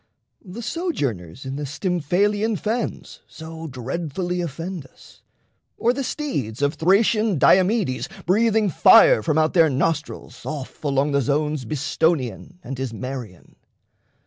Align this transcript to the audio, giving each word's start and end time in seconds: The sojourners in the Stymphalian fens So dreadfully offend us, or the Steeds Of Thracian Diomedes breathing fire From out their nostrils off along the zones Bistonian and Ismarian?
The 0.43 0.63
sojourners 0.63 1.45
in 1.45 1.57
the 1.57 1.65
Stymphalian 1.67 2.55
fens 2.55 3.19
So 3.27 3.67
dreadfully 3.67 4.41
offend 4.41 4.87
us, 4.87 5.21
or 5.77 5.93
the 5.93 6.03
Steeds 6.03 6.63
Of 6.63 6.73
Thracian 6.73 7.37
Diomedes 7.37 8.09
breathing 8.25 8.67
fire 8.71 9.21
From 9.21 9.37
out 9.37 9.53
their 9.53 9.69
nostrils 9.69 10.43
off 10.43 10.83
along 10.83 11.11
the 11.11 11.21
zones 11.21 11.65
Bistonian 11.65 12.57
and 12.63 12.79
Ismarian? 12.79 13.57